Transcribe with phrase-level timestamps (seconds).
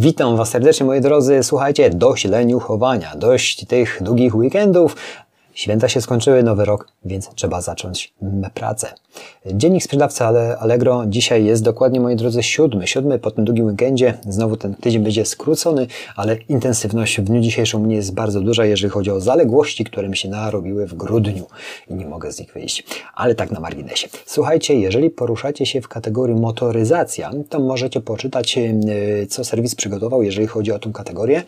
[0.00, 1.42] Witam Was serdecznie, moi drodzy.
[1.42, 4.96] Słuchajcie, dość leniuchowania, dość tych długich weekendów.
[5.58, 8.14] Święta się skończyły, nowy rok, więc trzeba zacząć
[8.54, 8.94] pracę.
[9.46, 10.24] Dziennik sprzedawcy
[10.58, 12.86] Allegro dzisiaj jest dokładnie, moi drodzy, siódmy.
[12.86, 14.18] Siódmy po tym długim weekendzie.
[14.28, 15.86] Znowu ten tydzień będzie skrócony,
[16.16, 20.16] ale intensywność w dniu dzisiejszym mnie jest bardzo duża, jeżeli chodzi o zaległości, które mi
[20.16, 21.46] się narobiły w grudniu
[21.90, 22.84] i nie mogę z nich wyjść.
[23.14, 24.08] Ale tak na marginesie.
[24.26, 30.46] Słuchajcie, jeżeli poruszacie się w kategorii motoryzacja, to możecie poczytać, e, co serwis przygotował, jeżeli
[30.46, 31.42] chodzi o tą kategorię,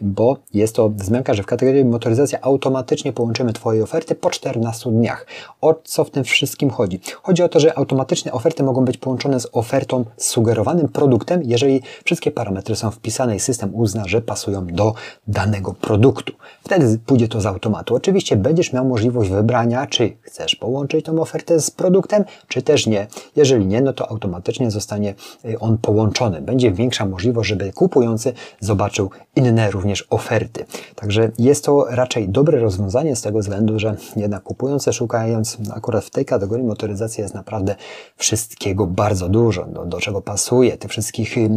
[0.00, 5.26] bo jest to wzmianka, że w kategorii motoryzacja automatycznie połączymy Twojej oferty po 14 dniach.
[5.60, 7.00] O co w tym wszystkim chodzi?
[7.22, 12.30] Chodzi o to, że automatyczne oferty mogą być połączone z ofertą sugerowanym produktem, jeżeli wszystkie
[12.30, 14.94] parametry są wpisane i system uzna, że pasują do
[15.28, 16.32] danego produktu.
[16.64, 17.94] Wtedy pójdzie to z automatu.
[17.94, 23.06] Oczywiście będziesz miał możliwość wybrania, czy chcesz połączyć tą ofertę z produktem, czy też nie.
[23.36, 25.14] Jeżeli nie, no to automatycznie zostanie
[25.44, 26.40] y, on połączony.
[26.42, 30.64] Będzie większa możliwość, żeby kupujący zobaczył inne również oferty.
[30.94, 36.10] Także jest to raczej dobre rozwiązanie z tego względu, że jednak kupujący szukając akurat w
[36.10, 37.76] tej kategorii motoryzacji jest naprawdę
[38.16, 41.48] wszystkiego bardzo dużo, do, do czego pasuje, tych wszystkich y,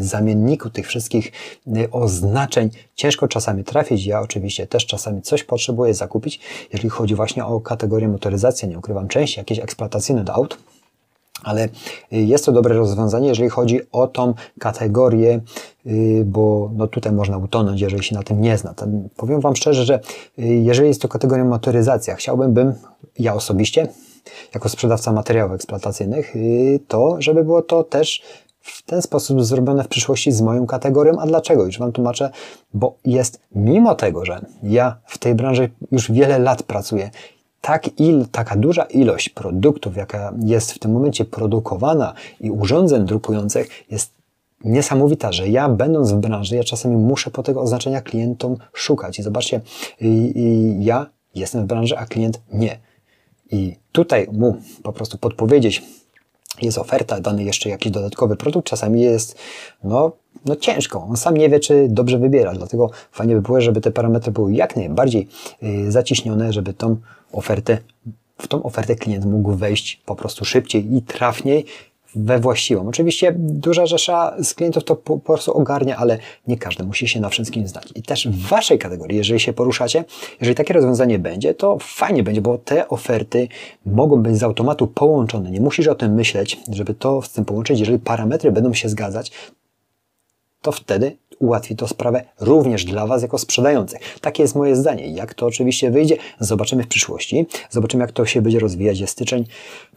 [0.00, 1.32] zamienników, tych wszystkich
[1.66, 2.70] y, oznaczeń.
[2.94, 4.06] Ciężko czasami trafić.
[4.06, 6.40] Ja oczywiście też czasami coś potrzebuję zakupić,
[6.72, 8.68] jeżeli chodzi właśnie o kategorię motoryzacji.
[8.68, 10.58] Nie ukrywam części jakieś eksploatacyjne do aut,
[11.42, 11.68] ale
[12.10, 15.40] jest to dobre rozwiązanie, jeżeli chodzi o tą kategorię,
[15.86, 18.74] y, bo no tutaj można utonąć, jeżeli się na tym nie zna.
[19.16, 20.00] powiem Wam szczerze, że
[20.38, 22.74] jeżeli jest to kategoria motoryzacja, chciałbym, bym
[23.18, 23.88] ja osobiście
[24.54, 28.22] jako sprzedawca materiałów eksploatacyjnych, y, to żeby było to też
[28.60, 31.18] w ten sposób zrobione w przyszłości z moją kategorią.
[31.18, 31.66] A dlaczego?
[31.66, 32.30] Już Wam tłumaczę,
[32.74, 37.10] bo jest mimo tego, że ja w tej branży już wiele lat pracuję,
[37.66, 43.68] tak il, taka duża ilość produktów, jaka jest w tym momencie produkowana i urządzeń drukujących
[43.90, 44.12] jest
[44.64, 49.18] niesamowita, że ja będąc w branży, ja czasami muszę po tego oznaczenia klientom szukać.
[49.18, 49.60] I zobaczcie,
[50.78, 52.78] ja jestem w branży, a klient nie
[53.50, 55.82] i tutaj mu po prostu podpowiedzieć,
[56.62, 59.38] jest oferta, dany jeszcze jakiś dodatkowy produkt, czasami jest
[59.84, 60.12] no,
[60.44, 61.06] no ciężko.
[61.10, 64.54] On sam nie wie, czy dobrze wybiera, dlatego fajnie by było, żeby te parametry były
[64.54, 65.28] jak najbardziej
[65.62, 66.96] yy, zaciśnione, żeby tą
[67.36, 67.78] ofertę,
[68.38, 71.64] w tą ofertę klient mógł wejść po prostu szybciej i trafniej,
[72.16, 72.88] we właściwą.
[72.88, 77.20] Oczywiście duża rzesza z klientów to po, po, prostu ogarnia, ale nie każdy musi się
[77.20, 77.88] na wszystkim znać.
[77.94, 80.04] I też w Waszej kategorii, jeżeli się poruszacie,
[80.40, 83.48] jeżeli takie rozwiązanie będzie, to fajnie będzie, bo te oferty
[83.86, 85.50] mogą być z automatu połączone.
[85.50, 87.80] Nie musisz o tym myśleć, żeby to z tym połączyć.
[87.80, 89.32] Jeżeli parametry będą się zgadzać,
[90.62, 94.00] to wtedy ułatwi to sprawę również dla Was jako sprzedających.
[94.20, 95.08] Takie jest moje zdanie.
[95.08, 97.46] Jak to oczywiście wyjdzie, zobaczymy w przyszłości.
[97.70, 99.00] Zobaczymy, jak to się będzie rozwijać.
[99.00, 99.44] Jest styczeń.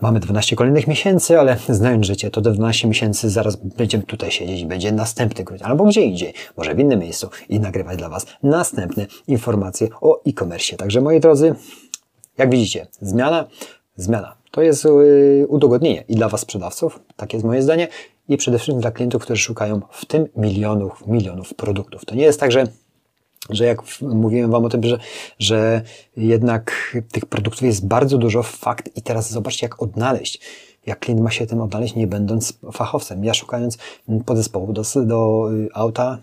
[0.01, 4.65] Mamy 12 kolejnych miesięcy, ale znając życie, to te 12 miesięcy zaraz będziemy tutaj siedzieć.
[4.65, 9.05] Będzie następny krótki, albo gdzie indziej, może w innym miejscu i nagrywać dla Was następne
[9.27, 10.77] informacje o e-commerce.
[10.77, 11.55] Także moi drodzy,
[12.37, 13.47] jak widzicie, zmiana,
[13.95, 14.38] zmiana.
[14.51, 17.87] To jest y, udogodnienie i dla Was sprzedawców, takie jest moje zdanie,
[18.29, 22.05] i przede wszystkim dla klientów, którzy szukają w tym milionów, milionów produktów.
[22.05, 22.63] To nie jest tak, że
[23.49, 24.99] że jak mówiłem Wam o tym, że,
[25.39, 25.81] że
[26.17, 30.41] jednak tych produktów jest bardzo dużo, fakt i teraz zobaczcie, jak odnaleźć
[30.85, 33.23] jak klient ma się tym odnaleźć, nie będąc fachowcem.
[33.23, 33.77] Ja szukając
[34.25, 36.17] podzespołu do, do y, auta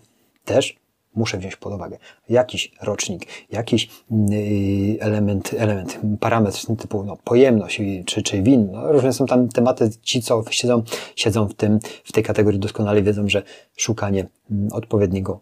[0.44, 0.76] też
[1.16, 8.22] muszę wziąć pod uwagę jakiś rocznik, jakiś yy, element, element parametr typu no, pojemność czy,
[8.22, 8.68] czy win.
[8.72, 9.90] No, różne są tam tematy.
[10.02, 10.82] Ci, co siedzą,
[11.16, 13.42] siedzą w, tym, w tej kategorii doskonale wiedzą, że
[13.76, 15.40] szukanie mm, odpowiedniego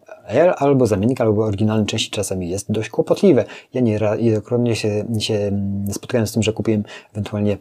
[0.57, 3.45] albo zamiennika, albo oryginalnej części czasami jest dość kłopotliwe.
[3.73, 6.83] Ja niejednokrotnie się, się mm, spotkałem z tym, że kupiłem
[7.13, 7.57] ewentualnie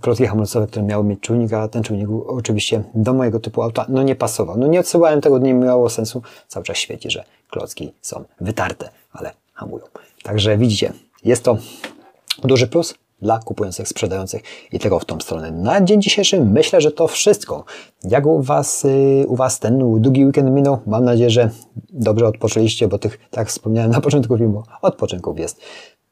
[0.00, 4.02] klocki hamulcowe, które miały mieć czujnik, a ten czujnik oczywiście do mojego typu auta no
[4.02, 4.58] nie pasował.
[4.58, 6.22] No nie odsyłałem tego, nie miało sensu.
[6.48, 9.84] Cały czas świeci, że klocki są wytarte, ale hamują.
[10.22, 10.92] Także widzicie,
[11.24, 11.58] jest to
[12.44, 15.50] duży plus dla kupujących, sprzedających i tego w tą stronę.
[15.50, 17.64] Na dzień dzisiejszy myślę, że to wszystko.
[18.04, 20.78] Jak u Was, y, u was ten długi weekend minął?
[20.86, 21.50] Mam nadzieję, że
[21.90, 25.60] dobrze odpoczęliście, bo tych, tak wspomniałem na początku filmu, odpoczynków jest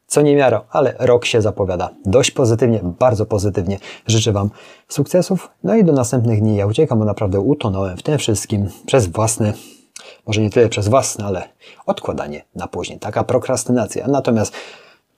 [0.07, 3.79] co niemiara, ale rok się zapowiada dość pozytywnie, bardzo pozytywnie.
[4.07, 4.49] Życzę Wam
[4.87, 6.55] sukcesów, no i do następnych dni.
[6.55, 9.53] Ja uciekam, bo naprawdę utonąłem w tym wszystkim przez własne
[10.27, 11.43] może nie tyle przez własne, ale
[11.85, 12.99] odkładanie na później.
[12.99, 14.07] Taka prokrastynacja.
[14.07, 14.53] Natomiast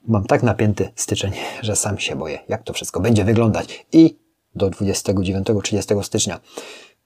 [0.07, 1.31] mam tak napięty styczeń,
[1.61, 3.85] że sam się boję, jak to wszystko będzie wyglądać.
[3.93, 4.17] I
[4.55, 6.39] do 29-30 stycznia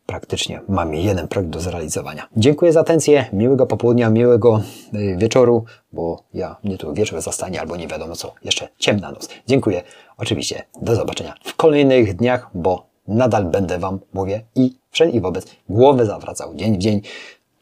[0.05, 2.27] praktycznie mam jeden projekt do zrealizowania.
[2.37, 4.61] Dziękuję za atencję, miłego popołudnia, miłego
[4.93, 9.29] y, wieczoru, bo ja mnie tu wieczór zastanie albo nie wiadomo co, jeszcze ciemna noc.
[9.47, 9.83] Dziękuję.
[10.17, 15.45] Oczywiście do zobaczenia w kolejnych dniach, bo nadal będę Wam, mówię, i wszędzie i wobec
[15.69, 17.01] głowy zawracał dzień w dzień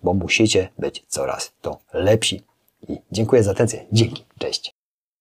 [0.04, 2.42] bo musicie być coraz to lepsi.
[2.90, 3.86] I dziękuję za atencję.
[3.92, 4.26] Dzięki.
[4.40, 4.79] Cześć.